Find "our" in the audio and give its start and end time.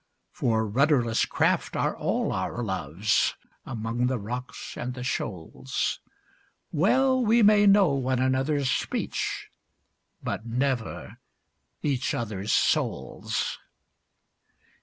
2.33-2.63